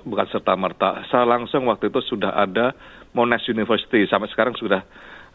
bukan 0.07 0.31
serta 0.31 0.55
merta. 0.55 1.03
Saya 1.11 1.27
langsung 1.27 1.67
waktu 1.67 1.91
itu 1.91 1.99
sudah 2.15 2.39
ada 2.39 2.71
Monash 3.19 3.51
University 3.51 4.07
sampai 4.07 4.31
sekarang 4.31 4.55
sudah 4.55 4.87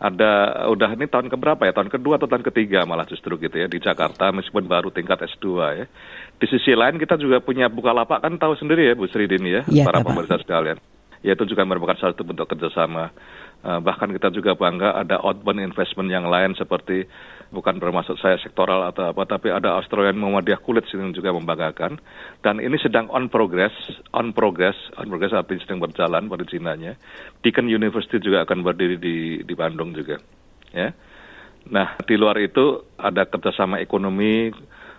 ada 0.03 0.31
udah 0.67 0.99
ini 0.99 1.07
tahun 1.07 1.31
keberapa 1.31 1.63
ya 1.63 1.71
tahun 1.71 1.87
kedua 1.87 2.19
atau 2.19 2.27
tahun 2.27 2.43
ketiga 2.43 2.83
malah 2.83 3.07
justru 3.07 3.39
gitu 3.39 3.55
ya 3.55 3.71
di 3.71 3.79
Jakarta 3.79 4.35
meskipun 4.35 4.67
baru 4.67 4.91
tingkat 4.91 5.23
S2 5.31 5.47
ya. 5.79 5.85
Di 6.35 6.45
sisi 6.51 6.75
lain 6.75 6.99
kita 6.99 7.15
juga 7.15 7.39
punya 7.39 7.71
Bukalapak 7.71 8.19
kan 8.19 8.35
tahu 8.35 8.59
sendiri 8.59 8.91
ya 8.91 8.99
Bu 8.99 9.07
Sridin 9.07 9.47
ya 9.47 9.63
Iya, 9.63 9.87
para 9.87 10.03
pemirsa 10.03 10.35
sekalian. 10.43 10.75
Ya 11.23 11.39
itu 11.39 11.47
juga 11.47 11.63
merupakan 11.63 11.95
salah 11.95 12.11
satu 12.11 12.27
bentuk 12.27 12.51
kerjasama. 12.51 13.15
Eh, 13.63 13.79
bahkan 13.79 14.11
kita 14.11 14.27
juga 14.35 14.59
bangga 14.59 14.91
ada 14.91 15.23
outbound 15.23 15.63
investment 15.63 16.11
yang 16.11 16.27
lain 16.27 16.51
seperti 16.51 17.07
bukan 17.47 17.79
bermaksud 17.79 18.19
saya 18.19 18.35
sektoral 18.43 18.83
atau 18.91 19.15
apa, 19.15 19.23
tapi 19.23 19.55
ada 19.55 19.79
Australian 19.79 20.19
Muhammadiyah 20.19 20.59
Kulit 20.59 20.83
yang 20.91 21.15
juga 21.15 21.31
membanggakan. 21.31 21.95
Dan 22.43 22.59
ini 22.59 22.75
sedang 22.75 23.07
on 23.07 23.31
progress, 23.31 23.71
on 24.11 24.35
progress, 24.35 24.75
on 24.99 25.07
progress 25.07 25.31
artinya 25.31 25.63
sedang 25.63 25.79
berjalan 25.79 26.27
perizinannya. 26.27 26.99
Deakin 27.39 27.71
University 27.71 28.19
juga 28.19 28.43
akan 28.43 28.67
berdiri 28.67 28.99
di 28.99 29.47
di 29.47 29.53
Bandung 29.55 29.95
juga, 29.95 30.19
ya. 30.75 30.91
Nah, 31.63 31.95
di 32.03 32.19
luar 32.19 32.43
itu 32.43 32.83
ada 32.99 33.23
kerjasama 33.23 33.79
ekonomi, 33.79 34.51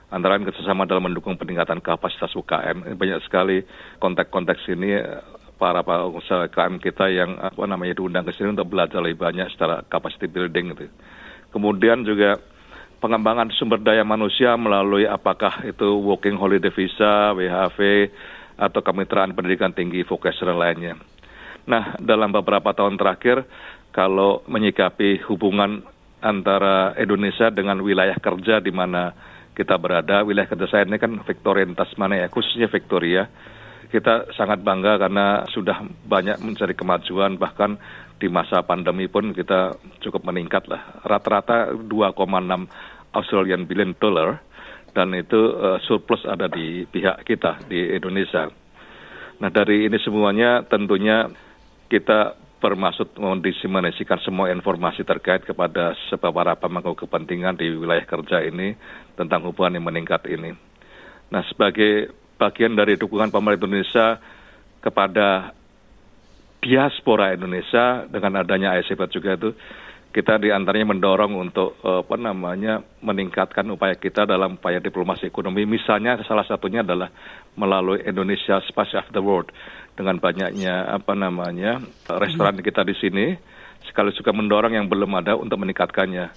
antara 0.09 0.40
lain 0.40 0.49
kerjasama 0.49 0.88
dalam 0.88 1.04
mendukung 1.04 1.37
peningkatan 1.37 1.85
kapasitas 1.85 2.33
UKM. 2.33 2.97
Banyak 2.97 3.21
sekali 3.28 3.61
konteks-konteks 4.00 4.73
ini 4.73 4.97
para 5.54 5.87
pengusaha 5.87 6.50
UKM 6.50 6.82
kita 6.82 7.08
yang 7.11 7.38
apa 7.38 7.62
namanya 7.64 7.99
diundang 7.99 8.26
ke 8.26 8.34
sini 8.34 8.52
untuk 8.52 8.75
belajar 8.75 8.99
lebih 8.99 9.23
banyak 9.23 9.49
secara 9.54 9.87
capacity 9.87 10.26
building 10.26 10.75
gitu. 10.75 10.87
Kemudian 11.54 12.02
juga 12.02 12.42
pengembangan 12.99 13.52
sumber 13.54 13.78
daya 13.78 14.02
manusia 14.02 14.58
melalui 14.58 15.06
apakah 15.06 15.62
itu 15.62 15.87
working 16.02 16.34
holiday 16.34 16.73
visa, 16.75 17.30
WHV, 17.37 18.11
atau 18.58 18.80
kemitraan 18.82 19.34
pendidikan 19.34 19.70
tinggi 19.70 20.02
vocational 20.02 20.58
lainnya. 20.58 20.99
Nah, 21.64 21.96
dalam 22.00 22.32
beberapa 22.32 22.75
tahun 22.76 23.00
terakhir, 23.00 23.46
kalau 23.94 24.42
menyikapi 24.50 25.23
hubungan 25.30 25.87
antara 26.25 26.96
Indonesia 26.96 27.52
dengan 27.52 27.80
wilayah 27.84 28.16
kerja 28.16 28.58
di 28.61 28.73
mana 28.73 29.12
kita 29.54 29.78
berada, 29.78 30.26
wilayah 30.26 30.50
kerja 30.50 30.66
saya 30.66 30.82
ini 30.88 30.99
kan 30.99 31.14
Victoria 31.23 31.68
dan 31.68 31.78
Tasmania, 31.78 32.26
khususnya 32.32 32.66
Victoria, 32.66 33.28
kita 33.94 34.34
sangat 34.34 34.58
bangga 34.66 34.98
karena 34.98 35.46
sudah 35.54 35.86
banyak 35.86 36.42
mencari 36.42 36.74
kemajuan, 36.74 37.38
bahkan 37.38 37.78
di 38.18 38.26
masa 38.26 38.66
pandemi 38.66 39.06
pun 39.06 39.30
kita 39.30 39.78
cukup 40.02 40.26
meningkat 40.26 40.66
lah. 40.66 40.98
Rata-rata 41.06 41.70
2,6 41.70 42.18
Australian 43.14 43.70
billion 43.70 43.94
dollar, 43.94 44.42
dan 44.90 45.14
itu 45.14 45.38
eh, 45.38 45.78
surplus 45.86 46.26
ada 46.26 46.50
di 46.50 46.82
pihak 46.90 47.22
kita 47.22 47.70
di 47.70 47.94
Indonesia. 47.94 48.50
Nah 49.38 49.50
dari 49.54 49.86
ini 49.86 49.98
semuanya 50.02 50.66
tentunya 50.66 51.30
kita 51.86 52.34
bermaksud 52.58 53.14
mendiseminasikan 53.20 54.18
semua 54.26 54.50
informasi 54.50 55.06
terkait 55.06 55.46
kepada 55.46 55.94
para 56.18 56.56
pemangku 56.58 56.96
kepentingan 57.06 57.60
di 57.60 57.70
wilayah 57.76 58.08
kerja 58.08 58.42
ini 58.42 58.74
tentang 59.14 59.46
hubungan 59.46 59.78
yang 59.78 59.86
meningkat 59.86 60.26
ini. 60.26 60.50
Nah 61.28 61.44
sebagai 61.46 62.24
bagian 62.36 62.74
dari 62.74 62.98
dukungan 62.98 63.30
pemerintah 63.30 63.66
Indonesia 63.66 64.06
kepada 64.82 65.54
diaspora 66.64 67.36
Indonesia 67.36 68.08
dengan 68.08 68.40
adanya 68.40 68.72
ASEPA 68.76 69.08
juga 69.12 69.36
itu 69.36 69.52
kita 70.14 70.38
di 70.38 70.54
antaranya 70.54 70.94
mendorong 70.94 71.34
untuk 71.34 71.74
eh, 71.82 72.00
apa 72.06 72.14
namanya 72.14 72.78
meningkatkan 73.02 73.66
upaya 73.74 73.98
kita 73.98 74.22
dalam 74.24 74.56
upaya 74.56 74.78
diplomasi 74.78 75.26
ekonomi. 75.26 75.66
Misalnya 75.66 76.22
salah 76.22 76.46
satunya 76.46 76.86
adalah 76.86 77.10
melalui 77.58 77.98
Indonesia 78.06 78.62
Spice 78.62 78.94
of 78.94 79.10
the 79.10 79.18
World 79.18 79.50
dengan 79.98 80.22
banyaknya 80.22 80.86
apa 80.94 81.18
namanya 81.18 81.82
restoran 82.06 82.62
kita 82.62 82.86
di 82.86 82.94
sini 82.94 83.34
sekaligus 83.90 84.18
juga 84.22 84.30
mendorong 84.30 84.78
yang 84.78 84.86
belum 84.86 85.10
ada 85.18 85.34
untuk 85.34 85.58
meningkatkannya. 85.60 86.30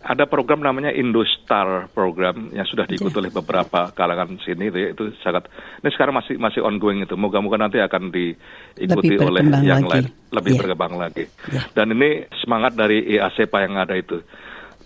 Ada 0.00 0.24
program 0.24 0.64
namanya 0.64 0.88
Indostar 0.96 1.92
program 1.92 2.48
yang 2.56 2.64
sudah 2.64 2.88
diikuti 2.88 3.20
oleh 3.20 3.28
beberapa 3.28 3.92
kalangan 3.92 4.40
sini 4.40 4.72
itu, 4.72 4.96
itu 4.96 5.02
sangat 5.20 5.44
ini 5.84 5.92
sekarang 5.92 6.16
masih 6.16 6.40
masih 6.40 6.64
ongoing 6.64 7.04
itu 7.04 7.20
moga-moga 7.20 7.60
nanti 7.60 7.76
akan 7.84 8.08
diikuti 8.08 9.20
oleh 9.20 9.44
yang 9.60 9.84
lagi. 9.84 9.92
lain 9.92 10.06
lebih 10.32 10.52
Iya. 10.56 10.60
berkembang 10.64 10.94
lagi 10.96 11.24
Iya. 11.52 11.68
dan 11.76 11.92
ini 11.92 12.24
semangat 12.40 12.72
dari 12.80 13.12
IASEPA 13.12 13.58
yang 13.68 13.76
ada 13.76 13.92
itu 13.92 14.24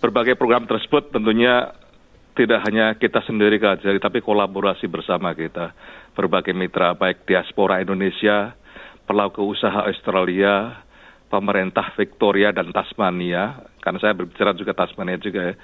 berbagai 0.02 0.34
program 0.34 0.66
tersebut 0.66 1.14
tentunya 1.14 1.70
tidak 2.34 2.66
hanya 2.66 2.98
kita 2.98 3.22
sendiri 3.22 3.62
Jari, 3.62 4.02
tapi 4.02 4.18
kolaborasi 4.18 4.90
bersama 4.90 5.30
kita 5.38 5.70
berbagai 6.18 6.50
mitra 6.50 6.90
baik 6.98 7.22
diaspora 7.22 7.78
Indonesia 7.78 8.50
pelaku 9.06 9.46
usaha 9.46 9.86
Australia 9.86 10.82
pemerintah 11.34 11.90
Victoria 11.98 12.54
dan 12.54 12.70
Tasmania, 12.70 13.58
karena 13.82 13.98
saya 13.98 14.14
berbicara 14.14 14.54
juga 14.54 14.70
Tasmania 14.70 15.18
juga 15.18 15.50
ya, 15.50 15.54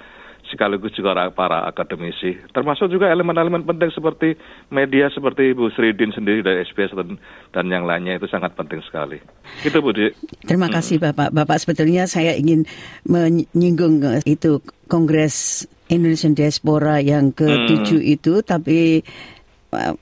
sekaligus 0.51 0.91
juga 0.91 1.15
para- 1.31 1.63
akademisi, 1.63 2.35
termasuk 2.51 2.91
juga 2.91 3.07
elemen-elemen 3.07 3.63
penting 3.63 3.87
seperti 3.95 4.35
media 4.67 5.07
seperti 5.07 5.55
Bu 5.55 5.71
Sridin 5.71 6.11
sendiri 6.11 6.43
dari 6.43 6.67
SBS 6.67 6.91
dan, 6.91 7.15
dan 7.55 7.65
yang 7.71 7.87
lainnya 7.87 8.19
itu 8.19 8.27
sangat 8.27 8.51
penting 8.59 8.83
sekali. 8.83 9.15
Itu 9.63 9.79
Bu 9.79 9.95
Di. 9.95 10.11
Terima 10.43 10.67
kasih 10.67 10.99
Bapak. 10.99 11.31
Bapak 11.31 11.63
sebetulnya 11.63 12.03
saya 12.03 12.35
ingin 12.35 12.67
menyinggung 13.07 14.03
eh, 14.03 14.19
itu 14.27 14.59
Kongres 14.91 15.63
Indonesian 15.87 16.35
Diaspora 16.35 16.99
yang 16.99 17.31
ke-7 17.31 17.99
itu 18.03 18.43
tapi 18.43 19.07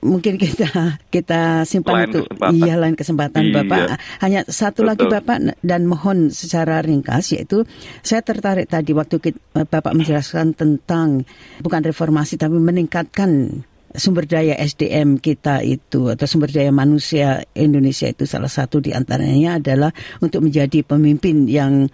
mungkin 0.00 0.34
kita 0.34 0.66
kita 1.08 1.62
simpan 1.62 1.94
Lain 1.94 2.06
untuk 2.10 2.24
kesempatan. 2.26 2.52
iya 2.52 2.74
lain 2.74 2.94
kesempatan 2.94 3.42
Iya. 3.42 3.54
Bapak. 3.56 3.80
Hanya 4.18 4.40
satu 4.44 4.82
lagi 4.82 5.06
Betul. 5.06 5.14
Bapak 5.16 5.38
dan 5.60 5.80
mohon 5.84 6.18
secara 6.28 6.82
ringkas 6.82 7.30
yaitu 7.30 7.62
saya 8.00 8.20
tertarik 8.20 8.66
tadi 8.66 8.90
waktu 8.90 9.16
kit- 9.18 9.42
Bapak 9.52 9.94
menjelaskan 9.94 10.52
tentang 10.52 11.22
bukan 11.58 11.82
reformasi 11.82 12.34
tapi 12.34 12.58
meningkatkan 12.58 13.62
sumber 13.90 14.22
daya 14.22 14.54
SDM 14.54 15.18
kita 15.18 15.62
itu 15.62 16.06
atau 16.08 16.22
sumber 16.22 16.46
daya 16.48 16.70
manusia 16.70 17.42
Indonesia 17.52 18.06
itu 18.06 18.22
salah 18.22 18.46
satu 18.46 18.78
di 18.78 18.90
antaranya 18.90 19.58
adalah 19.58 19.90
untuk 20.18 20.46
menjadi 20.46 20.82
pemimpin 20.82 21.46
yang 21.46 21.90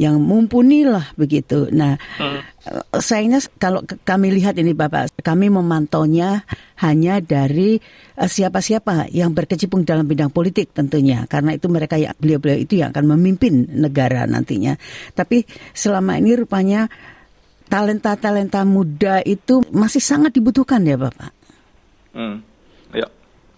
yang 0.00 0.20
mumpuni 0.20 0.88
lah 0.88 1.12
begitu. 1.16 1.68
Nah, 1.72 2.00
eh, 2.20 2.84
sayangnya 2.96 3.44
kalau 3.60 3.84
kami 3.84 4.32
lihat 4.32 4.56
ini 4.56 4.72
Bapak, 4.72 5.20
kami 5.20 5.52
memantaunya 5.52 6.44
hanya 6.80 7.20
dari 7.20 7.76
eh, 8.16 8.28
siapa-siapa 8.30 9.12
yang 9.12 9.36
berkecimpung 9.36 9.84
dalam 9.84 10.08
bidang 10.08 10.32
politik 10.32 10.72
tentunya, 10.72 11.24
karena 11.28 11.56
itu 11.56 11.66
mereka 11.68 12.00
yang 12.00 12.16
beliau-beliau 12.16 12.58
itu 12.60 12.80
yang 12.80 12.92
akan 12.94 13.16
memimpin 13.16 13.68
negara 13.76 14.24
nantinya. 14.24 14.76
Tapi 15.12 15.44
selama 15.76 16.16
ini 16.16 16.36
rupanya 16.36 16.88
talenta-talenta 17.68 18.68
muda 18.68 19.24
itu 19.24 19.64
masih 19.72 20.04
sangat 20.04 20.36
dibutuhkan 20.36 20.84
ya 20.84 21.00
Bapak. 21.00 21.32
Hmm. 22.12 22.51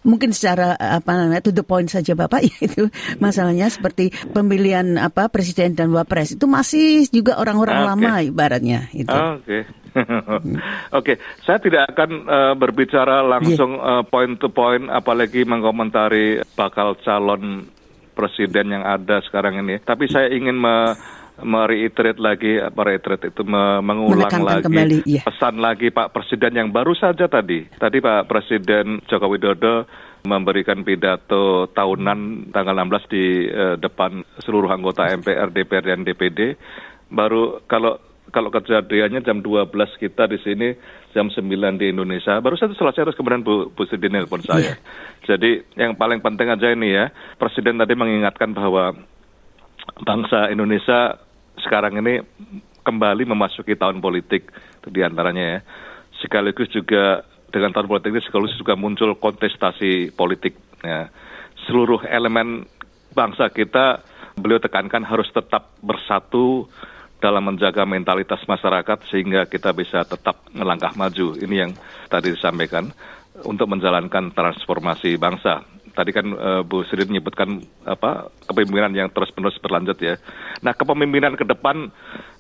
Mungkin 0.05 0.37
secara 0.37 0.77
eh, 0.77 1.01
apa 1.01 1.11
namanya 1.17 1.43
to 1.45 1.51
the 1.51 1.65
point 1.65 1.89
saja 1.89 2.13
Bapak 2.13 2.45
yaitu 2.49 2.93
masalahnya 3.19 3.67
seperti 3.73 4.13
pemilihan 4.31 5.01
apa 5.01 5.33
presiden 5.33 5.75
dan 5.75 5.91
wapres 5.91 6.37
itu 6.37 6.45
masih 6.45 7.09
juga 7.09 7.41
orang-orang 7.41 7.83
Oke. 7.83 7.89
lama 7.89 8.13
ibaratnya 8.23 8.81
itu. 8.93 9.11
Oke. 9.11 9.65
Oke, 10.99 11.23
saya 11.47 11.59
tidak 11.63 11.95
akan 11.95 12.11
eh, 12.27 12.55
berbicara 12.59 13.23
langsung 13.25 13.79
eh, 13.79 14.03
point 14.07 14.37
to 14.39 14.51
point 14.51 14.87
apalagi 14.91 15.47
mengomentari 15.47 16.43
bakal 16.59 16.99
calon 17.03 17.67
presiden 18.15 18.71
yang 18.71 18.85
ada 18.87 19.19
sekarang 19.27 19.59
ini. 19.59 19.83
Tapi 19.83 20.07
saya 20.07 20.31
ingin 20.31 20.55
me 20.55 20.95
mereiterate 21.43 22.21
lagi 22.23 22.63
apa 22.63 22.81
reiterate 22.87 23.35
itu 23.35 23.43
me- 23.43 23.83
mengulang 23.83 24.31
Menekankan 24.31 24.47
lagi 24.47 24.65
kembali, 24.71 24.99
iya. 25.03 25.23
pesan 25.27 25.59
lagi 25.59 25.91
Pak 25.91 26.15
Presiden 26.15 26.55
yang 26.55 26.69
baru 26.71 26.95
saja 26.95 27.27
tadi. 27.27 27.67
Tadi 27.75 27.99
Pak 27.99 28.31
Presiden 28.31 29.03
Joko 29.11 29.27
Widodo 29.27 29.83
memberikan 30.25 30.87
pidato 30.87 31.69
tahunan 31.75 32.51
tanggal 32.55 32.75
16 32.87 33.13
di 33.13 33.25
eh, 33.51 33.77
depan 33.83 34.23
seluruh 34.47 34.71
anggota 34.71 35.11
MPR, 35.11 35.51
DPR 35.51 35.85
dan 35.85 36.07
DPD. 36.07 36.55
Baru 37.11 37.67
kalau 37.67 37.99
kalau 38.31 38.51
kejadiannya 38.51 39.23
jam 39.23 39.43
12 39.45 39.71
kita 40.01 40.27
di 40.27 40.39
sini 40.43 40.75
jam 41.15 41.31
9 41.31 41.47
di 41.79 41.91
Indonesia. 41.91 42.39
Baru 42.43 42.59
saja 42.59 42.75
selesai 42.75 43.11
terus 43.11 43.19
kemudian 43.19 43.47
Bu, 43.47 43.71
Bu 43.71 43.87
Siti 43.87 44.11
nelpon 44.11 44.43
saya. 44.43 44.75
Jadi 45.29 45.63
yang 45.79 45.95
paling 45.95 46.23
penting 46.23 46.51
aja 46.51 46.71
ini 46.71 46.95
ya, 46.95 47.11
Presiden 47.39 47.79
tadi 47.79 47.95
mengingatkan 47.95 48.51
bahwa 48.51 48.95
bangsa 50.03 50.51
Indonesia 50.51 51.21
sekarang 51.63 51.99
ini 52.01 52.23
kembali 52.85 53.25
memasuki 53.25 53.75
tahun 53.75 53.99
politik 53.99 54.51
di 54.87 55.01
antaranya 55.01 55.45
ya. 55.45 55.59
Sekaligus 56.21 56.71
juga 56.71 57.25
dengan 57.51 57.71
tahun 57.71 57.87
politik 57.87 58.11
ini 58.13 58.23
sekaligus 58.23 58.59
juga 58.59 58.75
muncul 58.75 59.17
kontestasi 59.17 60.15
politik. 60.15 60.59
Ya. 60.83 61.09
Seluruh 61.65 62.05
elemen 62.07 62.69
bangsa 63.15 63.49
kita 63.49 64.05
beliau 64.35 64.59
tekankan 64.59 65.07
harus 65.07 65.31
tetap 65.31 65.79
bersatu 65.81 66.67
dalam 67.23 67.49
menjaga 67.49 67.89
mentalitas 67.89 68.43
masyarakat 68.45 69.09
sehingga 69.09 69.49
kita 69.49 69.73
bisa 69.73 70.05
tetap 70.05 70.45
melangkah 70.53 70.93
maju. 70.93 71.39
Ini 71.41 71.55
yang 71.57 71.73
tadi 72.13 72.35
disampaikan 72.37 72.93
untuk 73.49 73.71
menjalankan 73.71 74.35
transformasi 74.37 75.17
bangsa 75.17 75.65
tadi 75.95 76.11
kan 76.11 76.27
eh, 76.27 76.63
Bu 76.67 76.83
Sri 76.85 77.07
menyebutkan 77.07 77.63
apa 77.87 78.29
kepemimpinan 78.51 78.93
yang 78.93 79.09
terus-menerus 79.15 79.57
berlanjut 79.63 79.97
ya. 80.03 80.19
Nah, 80.61 80.75
kepemimpinan 80.75 81.39
ke 81.39 81.47
depan 81.47 81.89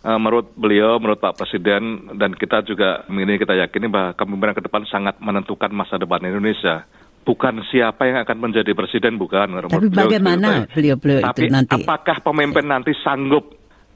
eh, 0.03 0.19
menurut 0.19 0.53
beliau, 0.59 0.99
menurut 0.99 1.23
Pak 1.23 1.39
Presiden 1.39 2.13
dan 2.19 2.35
kita 2.35 2.67
juga 2.67 3.07
ini 3.09 3.39
kita 3.39 3.55
yakini 3.55 3.87
bahwa 3.87 4.19
kepemimpinan 4.19 4.59
ke 4.59 4.65
depan 4.67 4.83
sangat 4.91 5.15
menentukan 5.23 5.71
masa 5.71 5.97
depan 5.97 6.21
Indonesia. 6.27 6.85
Bukan 7.25 7.65
siapa 7.73 8.05
yang 8.05 8.21
akan 8.21 8.37
menjadi 8.37 8.77
presiden 8.77 9.17
bukan. 9.17 9.49
menurut 9.49 9.73
Tapi 9.73 9.89
beliau 9.89 10.13
bagaimana 10.13 10.45
seperti 10.45 10.61
itu. 10.61 10.75
beliau-beliau 10.77 11.19
itu 11.25 11.29
Tapi 11.33 11.45
nanti? 11.49 11.73
apakah 11.81 12.17
pemimpin 12.21 12.67
nanti 12.69 12.93
sanggup? 13.01 13.45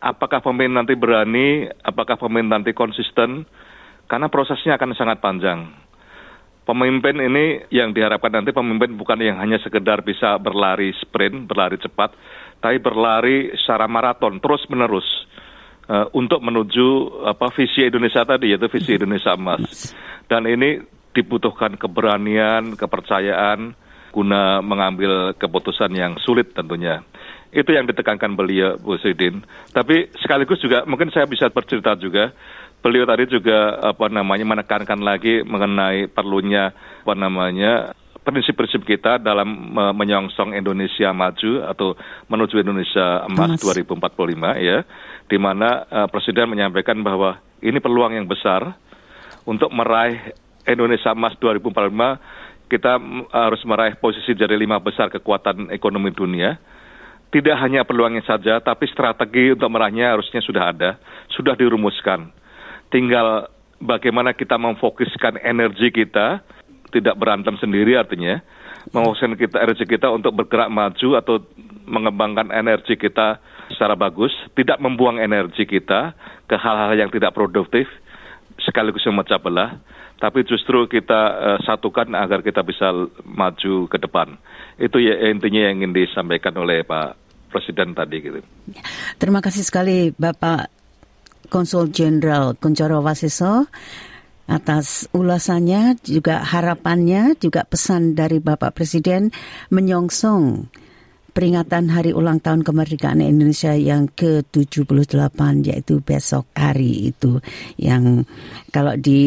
Apakah 0.01 0.40
pemimpin 0.40 0.73
nanti 0.73 0.97
berani? 0.97 1.68
Apakah 1.85 2.16
pemimpin 2.16 2.49
nanti 2.49 2.73
konsisten? 2.73 3.44
Karena 4.09 4.33
prosesnya 4.33 4.81
akan 4.81 4.97
sangat 4.97 5.21
panjang 5.21 5.88
pemimpin 6.68 7.16
ini 7.16 7.64
yang 7.72 7.96
diharapkan 7.96 8.28
nanti 8.28 8.52
pemimpin 8.52 8.92
bukan 8.92 9.16
yang 9.24 9.40
hanya 9.40 9.57
sekedar 9.64 10.04
bisa 10.04 10.37
berlari 10.37 10.92
sprint, 11.00 11.48
berlari 11.48 11.81
cepat, 11.81 12.12
tapi 12.61 12.76
berlari 12.76 13.57
secara 13.57 13.88
maraton 13.88 14.37
terus 14.37 14.61
menerus 14.68 15.09
uh, 15.88 16.12
untuk 16.12 16.44
menuju 16.44 17.24
apa 17.24 17.48
visi 17.57 17.88
Indonesia 17.88 18.20
tadi 18.28 18.52
yaitu 18.52 18.68
visi 18.68 19.00
Indonesia 19.00 19.33
emas. 19.33 19.96
Dan 20.28 20.44
ini 20.44 20.85
dibutuhkan 21.16 21.81
keberanian, 21.81 22.76
kepercayaan 22.76 23.72
guna 24.12 24.61
mengambil 24.61 25.33
keputusan 25.40 25.88
yang 25.96 26.20
sulit 26.20 26.52
tentunya. 26.52 27.00
Itu 27.48 27.72
yang 27.72 27.88
ditekankan 27.88 28.37
beliau 28.37 28.76
Bu 28.76 29.00
Sidin. 29.00 29.40
Tapi 29.72 30.12
sekaligus 30.20 30.61
juga 30.61 30.85
mungkin 30.85 31.09
saya 31.09 31.24
bisa 31.24 31.48
bercerita 31.48 31.96
juga 31.96 32.37
beliau 32.78 33.04
tadi 33.04 33.26
juga 33.26 33.78
apa 33.82 34.06
namanya 34.06 34.46
menekankan 34.46 35.00
lagi 35.02 35.42
mengenai 35.42 36.06
perlunya 36.10 36.70
apa 37.02 37.14
namanya 37.18 37.92
prinsip-prinsip 38.22 38.84
kita 38.84 39.16
dalam 39.18 39.48
me- 39.48 39.94
menyongsong 39.96 40.52
Indonesia 40.52 41.10
maju 41.16 41.64
atau 41.64 41.96
menuju 42.28 42.60
Indonesia 42.60 43.24
emas 43.26 43.56
Emas. 43.56 43.88
2045 43.88 44.68
ya 44.68 44.78
di 45.26 45.38
mana 45.40 45.88
eh, 45.88 46.08
presiden 46.12 46.52
menyampaikan 46.52 47.00
bahwa 47.00 47.40
ini 47.64 47.80
peluang 47.82 48.14
yang 48.14 48.28
besar 48.28 48.76
untuk 49.48 49.72
meraih 49.72 50.36
Indonesia 50.68 51.16
emas 51.16 51.34
2045 51.40 52.68
kita 52.68 53.00
mm, 53.00 53.32
harus 53.32 53.62
meraih 53.64 53.96
posisi 53.96 54.36
dari 54.36 54.60
lima 54.60 54.76
besar 54.78 55.08
kekuatan 55.08 55.72
ekonomi 55.72 56.12
dunia 56.12 56.60
tidak 57.28 57.60
hanya 57.60 57.84
peluangnya 57.84 58.24
saja, 58.24 58.56
tapi 58.56 58.88
strategi 58.88 59.52
untuk 59.52 59.68
meraihnya 59.68 60.16
harusnya 60.16 60.40
sudah 60.40 60.72
ada, 60.72 60.90
sudah 61.28 61.52
dirumuskan. 61.60 62.32
Tinggal 62.88 63.53
bagaimana 63.79 64.33
kita 64.33 64.57
memfokuskan 64.57 65.40
energi 65.44 65.92
kita, 65.92 66.40
tidak 66.90 67.14
berantem 67.20 67.55
sendiri 67.61 68.01
artinya, 68.01 68.40
memfokuskan 68.90 69.37
kita 69.37 69.57
energi 69.61 69.85
kita 69.85 70.09
untuk 70.09 70.33
bergerak 70.35 70.72
maju 70.72 71.09
atau 71.20 71.42
mengembangkan 71.88 72.53
energi 72.53 72.96
kita 72.96 73.40
secara 73.72 73.96
bagus, 73.96 74.33
tidak 74.57 74.81
membuang 74.81 75.20
energi 75.20 75.68
kita 75.68 76.16
ke 76.48 76.57
hal-hal 76.57 76.96
yang 76.96 77.11
tidak 77.12 77.37
produktif, 77.37 77.85
sekaligus 78.64 79.05
memecah 79.05 79.40
belah, 79.40 79.77
tapi 80.18 80.42
justru 80.42 80.88
kita 80.90 81.20
eh, 81.37 81.59
satukan 81.62 82.11
agar 82.16 82.42
kita 82.42 82.64
bisa 82.66 82.90
maju 83.22 83.74
ke 83.87 83.98
depan. 84.01 84.35
Itu 84.81 84.98
ya 84.98 85.31
intinya 85.31 85.70
yang 85.70 85.83
ingin 85.85 85.92
disampaikan 85.94 86.57
oleh 86.59 86.83
Pak 86.83 87.14
Presiden 87.48 87.96
tadi 87.96 88.16
gitu. 88.20 88.40
Terima 89.16 89.40
kasih 89.40 89.64
sekali 89.64 90.12
Bapak 90.12 90.68
Konsul 91.48 91.90
Jenderal 91.90 92.54
Kuncoro 92.56 93.00
Wasiso 93.00 93.66
atas 94.48 95.04
ulasannya, 95.12 96.00
juga 96.00 96.40
harapannya, 96.40 97.37
juga 97.37 97.68
pesan 97.68 98.16
dari 98.16 98.40
Bapak 98.40 98.72
Presiden 98.72 99.28
menyongsong 99.68 100.72
peringatan 101.37 101.92
hari 101.92 102.16
ulang 102.16 102.40
tahun 102.40 102.64
kemerdekaan 102.64 103.20
Indonesia 103.22 103.76
yang 103.76 104.08
ke-78 104.11 105.40
yaitu 105.70 106.00
besok 106.02 106.50
hari 106.56 107.14
itu 107.14 107.38
yang 107.78 108.26
kalau 108.74 108.98
di 108.98 109.20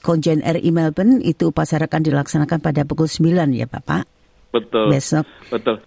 Konjen 0.00 0.40
RI 0.40 0.72
Melbourne 0.72 1.20
itu 1.20 1.52
upacara 1.52 1.88
akan 1.88 2.02
dilaksanakan 2.08 2.58
pada 2.60 2.88
pukul 2.88 3.08
9 3.08 3.52
ya 3.52 3.68
Bapak. 3.68 4.08
Betul. 4.52 4.92
Besok. 4.94 5.26
Betul. 5.52 5.82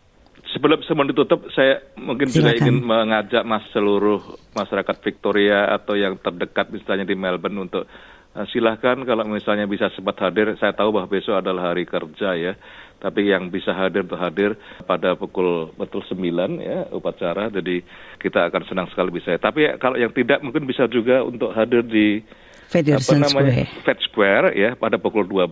Sebelum 0.53 0.79
sebelum 0.87 1.11
ditutup, 1.11 1.47
saya 1.51 1.83
mungkin 1.99 2.31
juga 2.31 2.55
Silakan. 2.55 2.61
ingin 2.63 2.77
mengajak 2.85 3.43
mas 3.43 3.65
seluruh 3.75 4.21
masyarakat 4.55 4.95
Victoria 5.03 5.69
atau 5.75 5.99
yang 5.99 6.15
terdekat 6.17 6.71
misalnya 6.71 7.03
di 7.03 7.19
Melbourne 7.19 7.67
untuk 7.67 7.83
eh, 8.35 8.47
silahkan 8.53 8.95
kalau 9.03 9.27
misalnya 9.27 9.67
bisa 9.67 9.91
sempat 9.91 10.15
hadir. 10.23 10.55
Saya 10.55 10.71
tahu 10.71 10.95
bahwa 10.95 11.11
besok 11.11 11.43
adalah 11.43 11.75
hari 11.75 11.83
kerja 11.83 12.33
ya, 12.39 12.53
tapi 12.97 13.29
yang 13.29 13.51
bisa 13.51 13.75
hadir 13.75 14.07
untuk 14.07 14.17
hadir 14.17 14.55
pada 14.87 15.13
pukul 15.13 15.75
betul 15.75 16.01
9 16.01 16.15
ya 16.63 16.89
upacara. 16.95 17.51
Jadi 17.51 17.83
kita 18.17 18.47
akan 18.47 18.63
senang 18.65 18.87
sekali 18.89 19.11
bisa. 19.13 19.35
Tapi 19.37 19.67
ya, 19.67 19.73
kalau 19.77 19.99
yang 19.99 20.15
tidak 20.15 20.41
mungkin 20.41 20.63
bisa 20.65 20.87
juga 20.87 21.21
untuk 21.27 21.51
hadir 21.53 21.83
di 21.85 22.23
Federation 22.67 23.23
apa 23.23 23.31
namanya 23.31 23.63
Square. 23.63 23.83
Fed 23.87 23.99
Square 24.03 24.47
ya 24.59 24.69
pada 24.75 24.99
pukul 24.99 25.23
12 25.23 25.47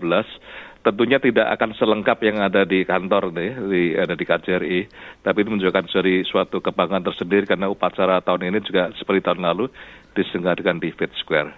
tentunya 0.86 1.18
tidak 1.18 1.50
akan 1.58 1.74
selengkap 1.74 2.22
yang 2.22 2.38
ada 2.46 2.62
di 2.62 2.86
kantor 2.86 3.34
nih 3.34 3.52
di 3.58 3.84
ada 3.98 4.14
di 4.14 4.22
KJRI 4.22 4.80
tapi 5.26 5.38
ini 5.42 5.58
menunjukkan 5.58 5.90
dari 5.90 6.22
suatu 6.22 6.62
kebanggaan 6.62 7.02
tersendiri 7.02 7.50
karena 7.50 7.66
upacara 7.74 8.22
tahun 8.22 8.54
ini 8.54 8.62
juga 8.62 8.94
seperti 8.94 9.26
tahun 9.26 9.42
lalu 9.42 9.66
diselenggarakan 10.14 10.78
di 10.78 10.94
Fed 10.94 11.10
Square. 11.18 11.52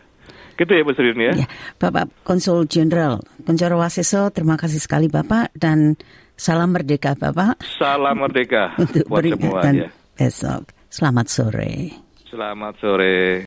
Gitu 0.58 0.72
ya 0.74 0.82
Bu 0.82 0.96
Sri 0.96 1.14
ya? 1.14 1.36
Ya, 1.38 1.48
Bapak 1.78 2.10
Konsul 2.26 2.66
Jenderal 2.66 3.22
Kunchoro 3.46 3.78
Waseso, 3.78 4.32
terima 4.32 4.56
kasih 4.56 4.80
sekali 4.80 5.12
Bapak 5.12 5.54
dan 5.54 6.00
salam 6.40 6.74
merdeka 6.74 7.14
Bapak. 7.14 7.62
Salam 7.78 8.24
merdeka 8.24 8.74
untuk 8.82 9.06
buat 9.12 9.28
semua 9.28 9.62
ya. 9.70 9.90
besok. 10.16 10.72
Selamat 10.88 11.28
sore. 11.28 11.92
selamat 12.28 12.74
sore 12.80 13.47